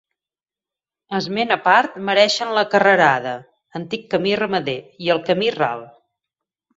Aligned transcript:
Esment 1.17 1.55
a 1.55 1.57
part 1.67 1.99
mereixen 2.09 2.53
la 2.59 2.63
Carrerada, 2.73 3.33
antic 3.81 4.07
camí 4.15 4.33
ramader, 4.43 4.75
i 5.09 5.13
el 5.17 5.21
Camí 5.33 5.53
Ral. 5.61 5.85